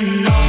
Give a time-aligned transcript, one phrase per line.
[0.00, 0.39] I know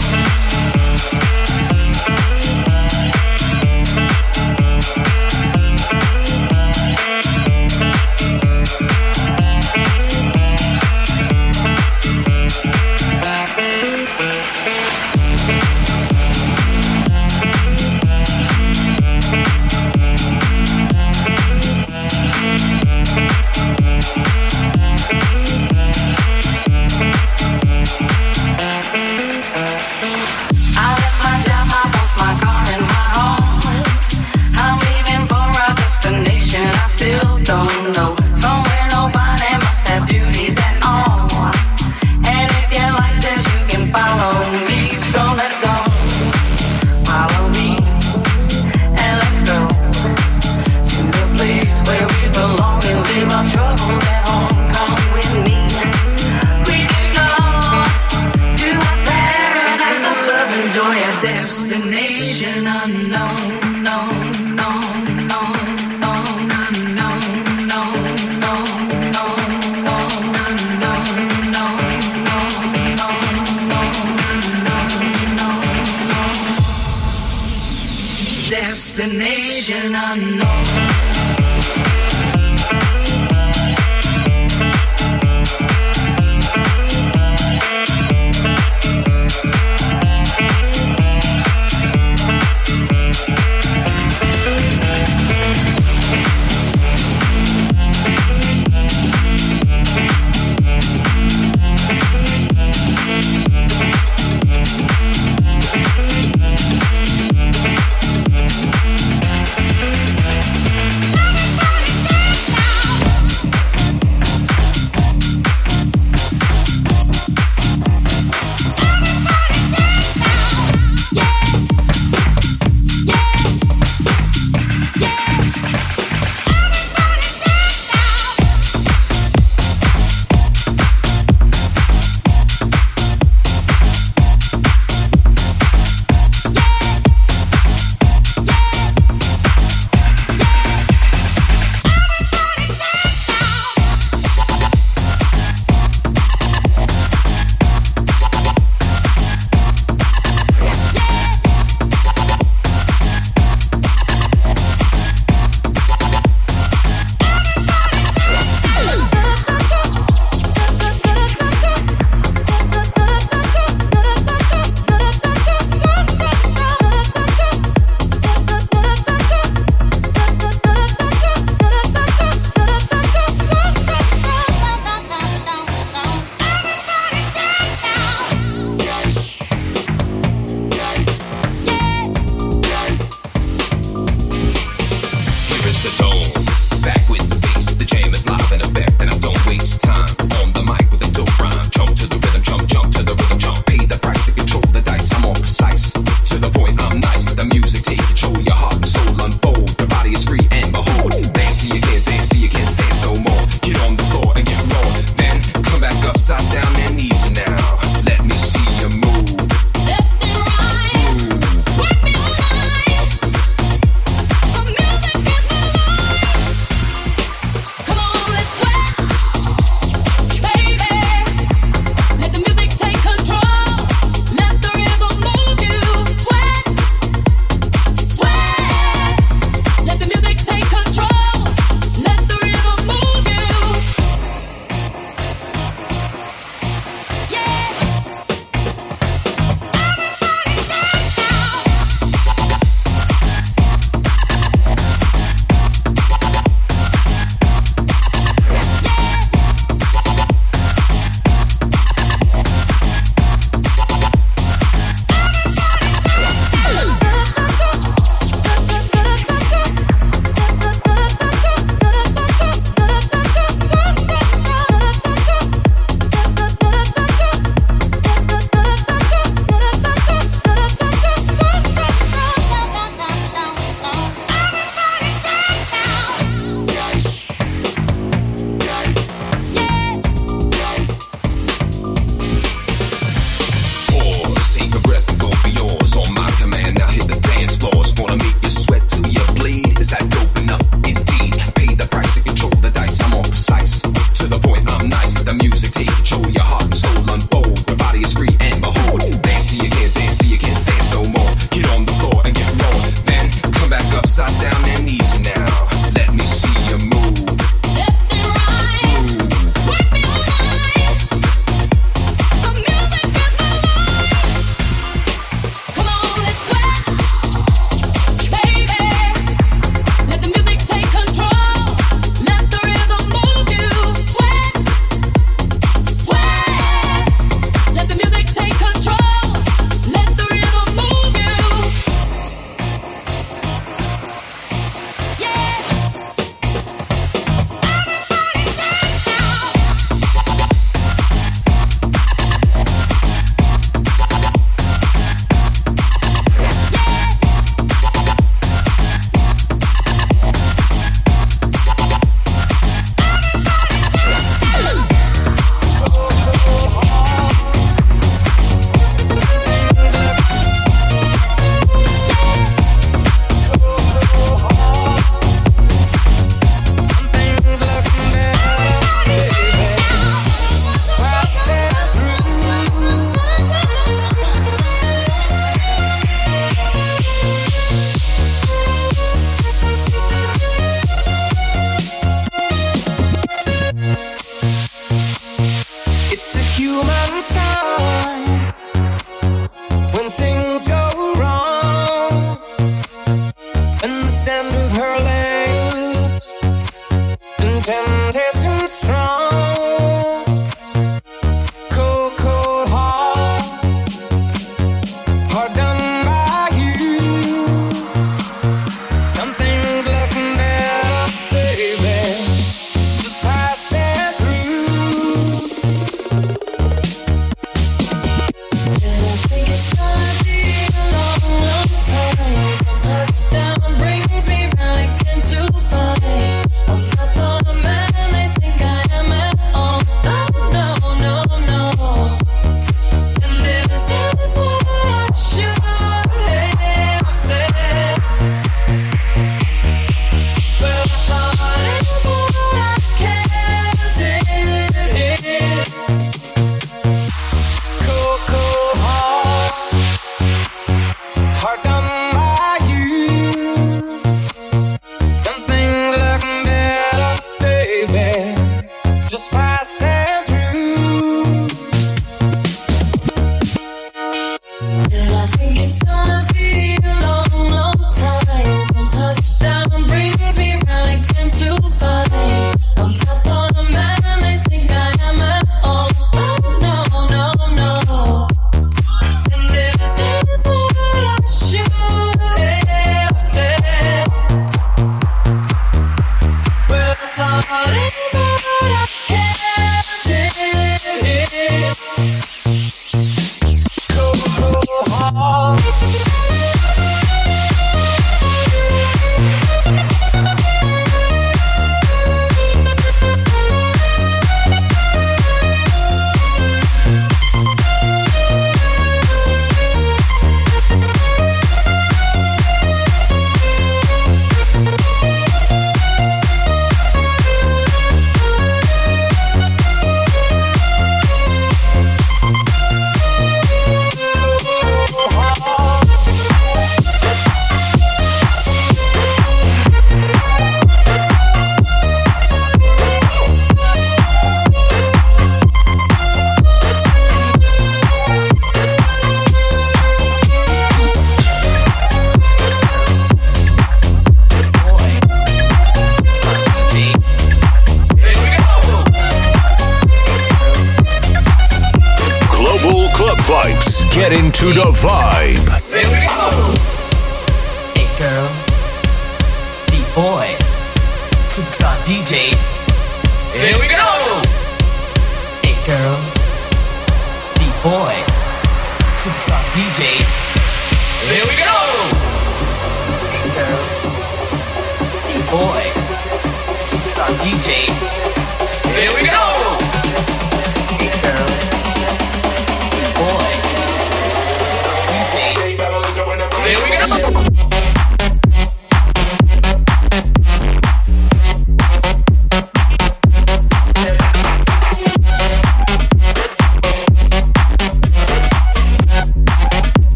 [554.01, 555.60] Get into the vibe.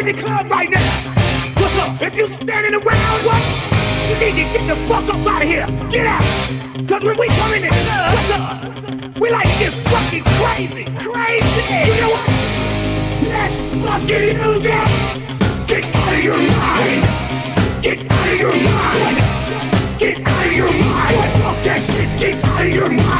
[0.00, 0.80] In the club right now.
[1.60, 2.00] What's up?
[2.00, 3.42] If you standing around, what?
[4.08, 5.66] You need to get the fuck up out of here.
[5.90, 6.24] Get out.
[6.88, 9.18] Cause when we come in the club, what's up?
[9.20, 10.84] We like to get fucking crazy.
[11.04, 11.76] Crazy.
[11.84, 12.24] You know what?
[13.28, 14.88] Let's fucking lose it.
[15.68, 17.02] Get out of your mind.
[17.82, 19.16] Get out of your mind.
[20.00, 21.42] Get out of your mind.
[21.42, 22.08] Fuck that shit.
[22.20, 23.19] Get out of your mind.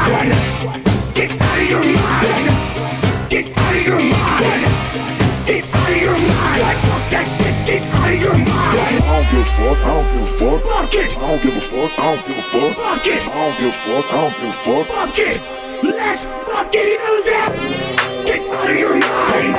[9.57, 10.61] Fuck, I don't give a fuck.
[10.63, 11.11] Fuck it.
[11.11, 12.73] I don't give a fuck, I don't give a fuck.
[12.77, 13.23] Fuck it.
[13.23, 14.87] I don't give a fuck, I don't give a fuck.
[14.87, 15.37] Fuck it.
[15.83, 17.91] Let's fucking lose it.
[18.27, 19.55] Get out of your mind.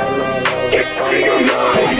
[0.71, 1.97] Get out of your mind.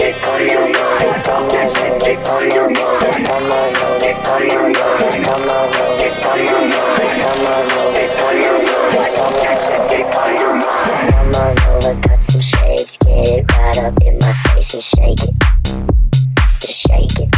[0.00, 1.24] Get out of your mind.
[1.24, 2.02] Fuck that shit.
[2.02, 3.00] Get out of your mind.
[3.04, 4.82] Get out of your mind.
[4.82, 6.94] Get out of your mind.
[7.94, 9.12] Get out of your mind.
[9.14, 9.88] Fuck that.
[9.88, 11.14] Get out of your mind.
[11.14, 12.98] I'm on over cuts and shapes.
[12.98, 16.03] Get it right up in my space and shake it.
[16.64, 17.30] Just shake it.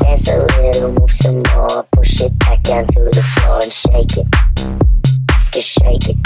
[0.00, 1.84] Dance a little, move some more.
[1.92, 4.26] Push it back down to the floor and shake it.
[5.52, 6.18] Just shake it.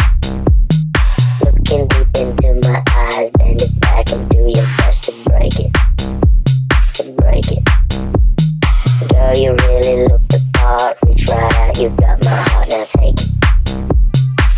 [1.45, 5.73] Looking deep into my eyes, bend it back and do your best to break it.
[6.95, 7.63] To break it.
[9.13, 10.99] Girl, you really look the part.
[11.05, 13.31] Reach right out, you got my heart, now take it.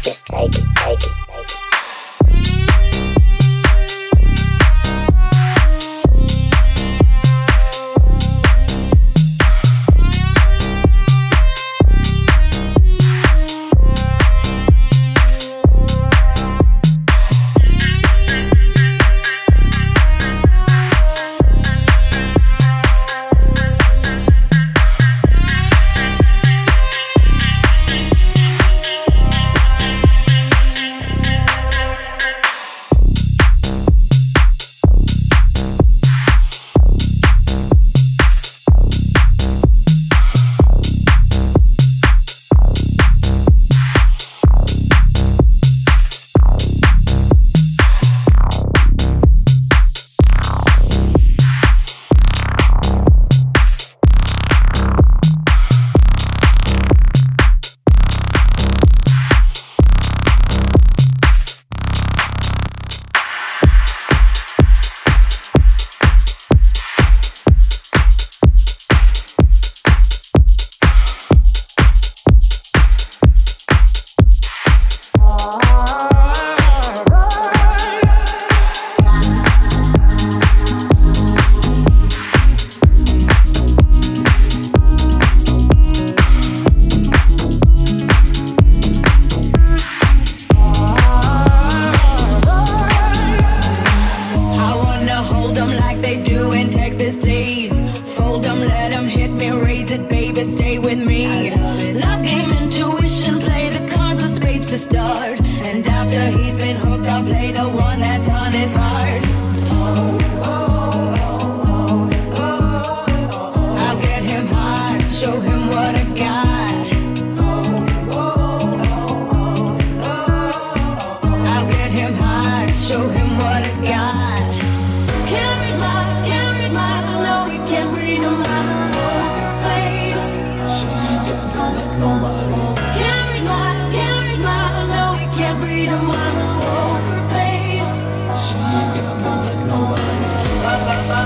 [0.02, 1.63] Just take it, take it, take it.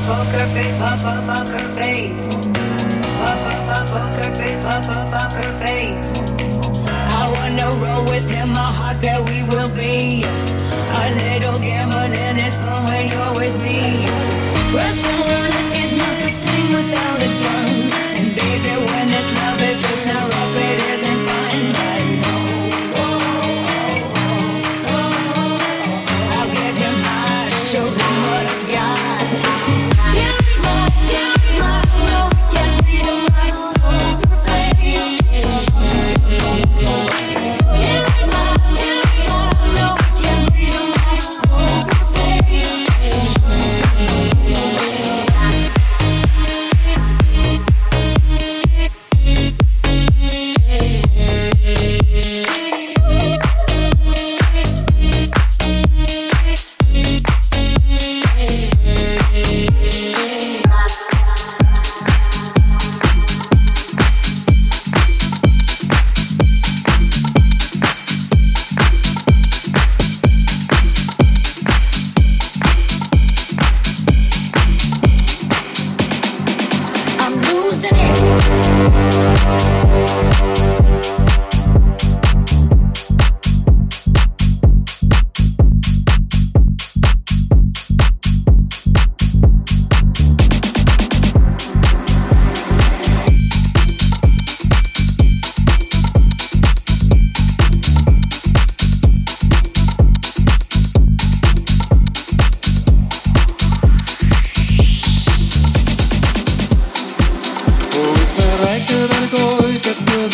[0.09, 2.25] poker face, poker face,
[3.92, 4.62] poker face,
[5.12, 6.09] poker face.
[7.21, 10.25] I wanna roll with him, My heart pair we will be.
[11.01, 14.07] A little gambling and it's fun when you're with me.
[14.74, 15.18] Russian.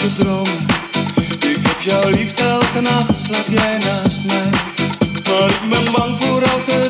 [0.04, 4.50] Ik heb jou lief, elke nacht slaap jij naast mij.
[5.28, 6.83] Maar ik ben bang voor elke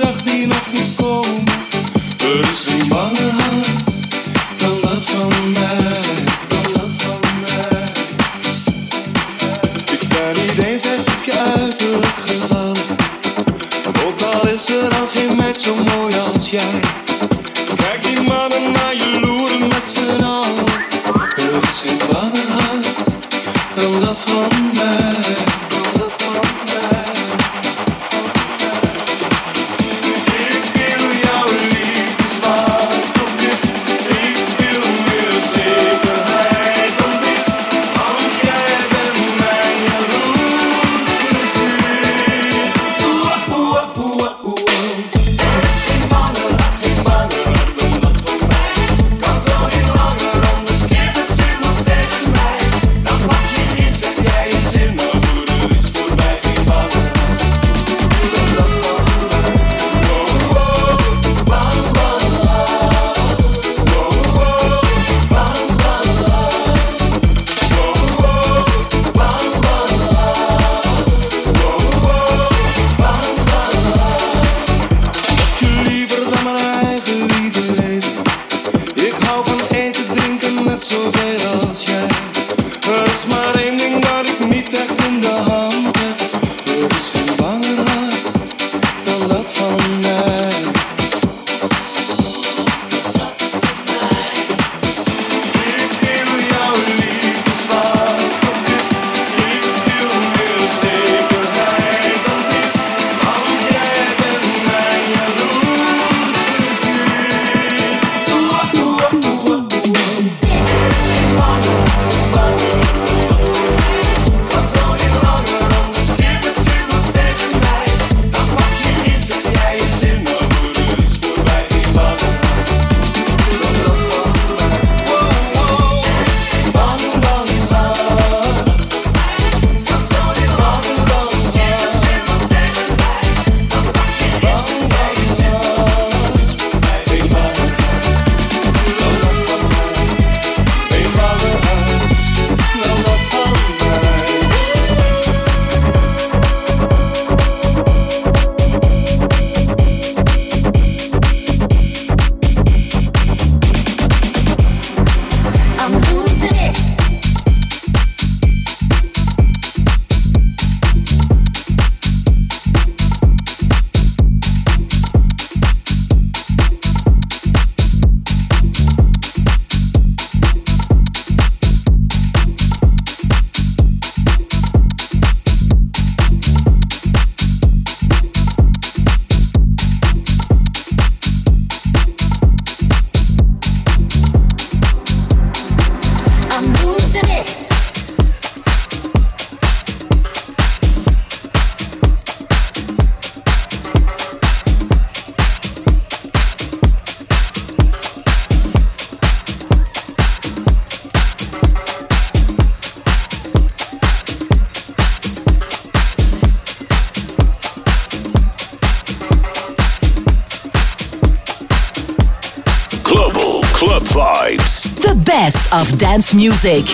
[213.14, 214.92] Global Club Vibes.
[214.96, 216.84] The best of dance music.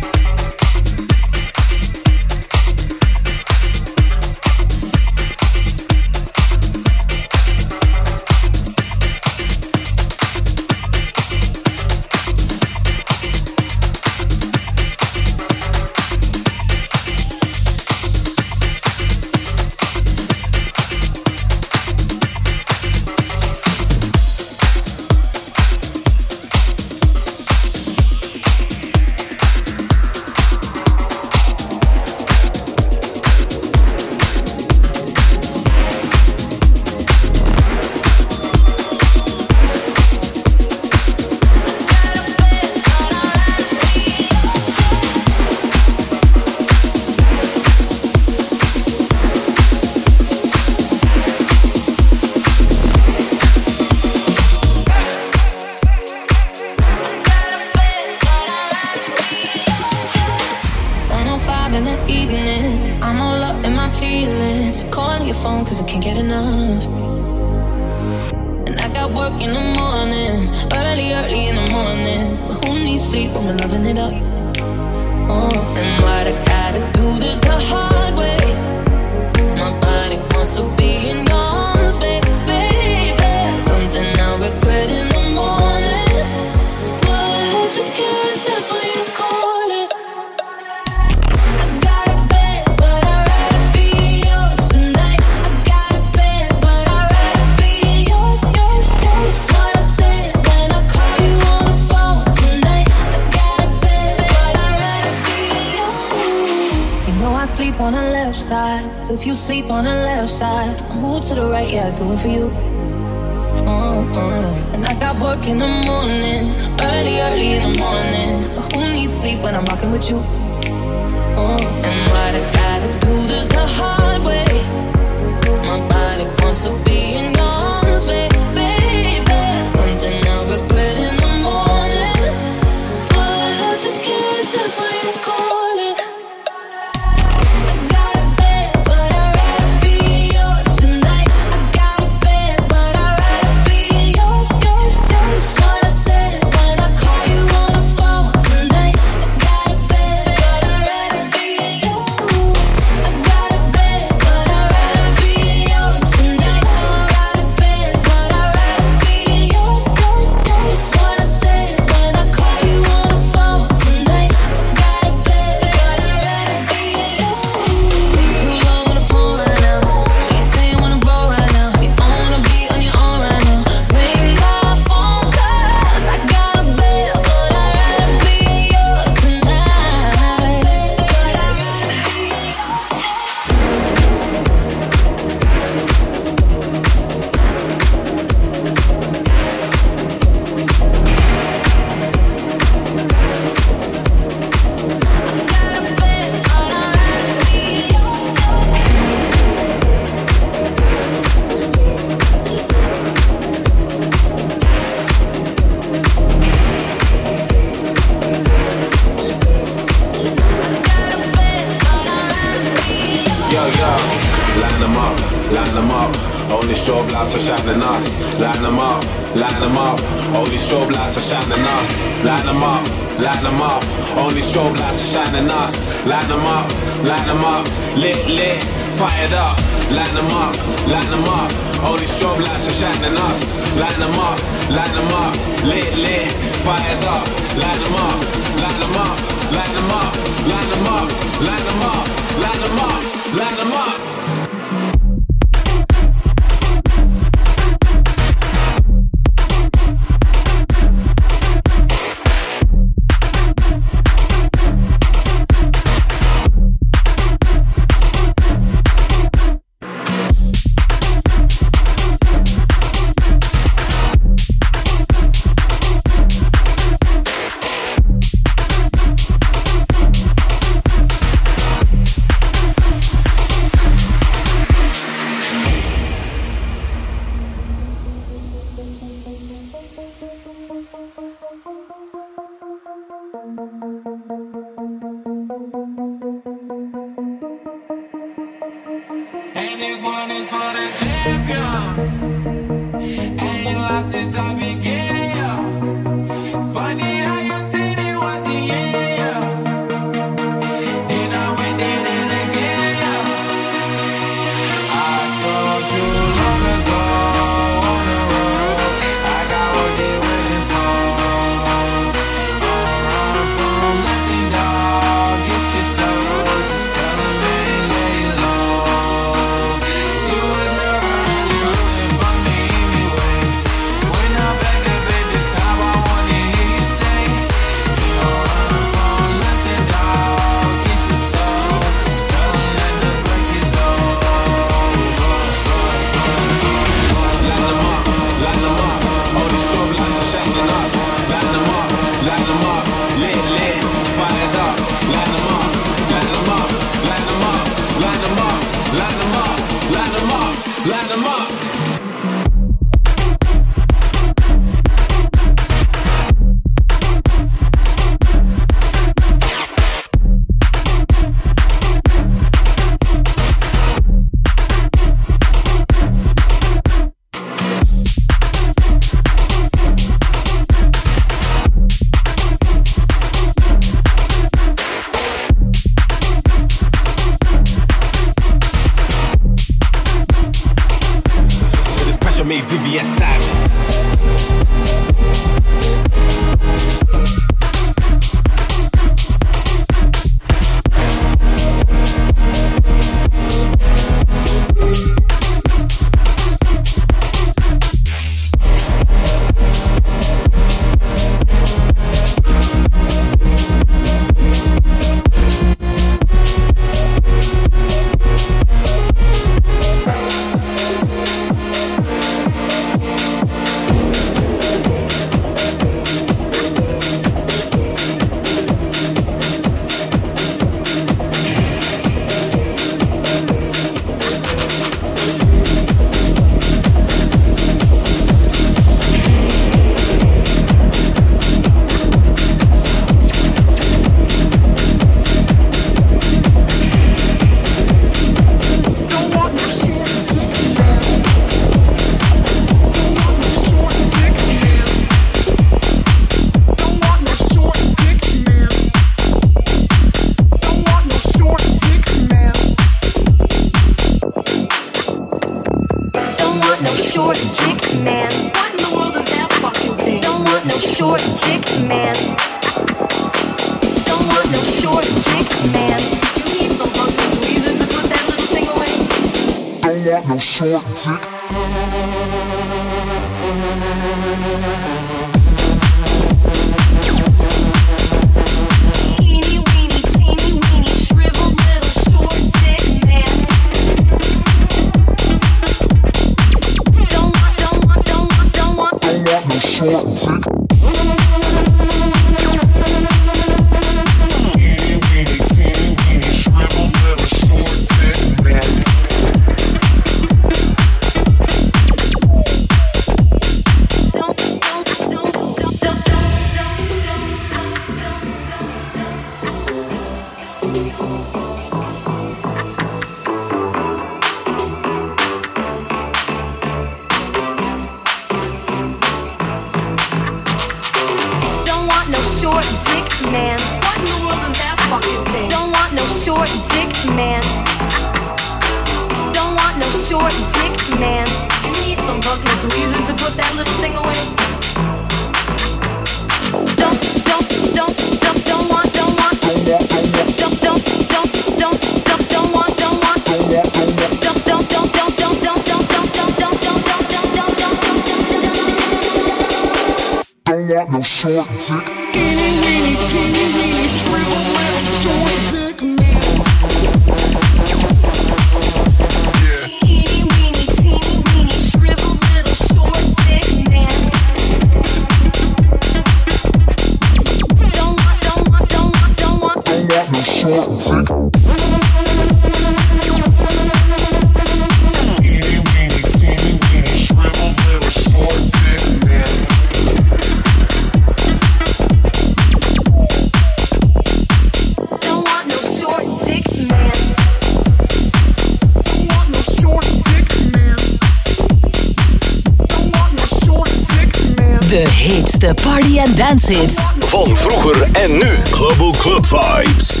[595.42, 596.52] de party and dance.
[596.98, 598.36] Van vroeger en nu.
[598.50, 600.00] Global Club Vibes.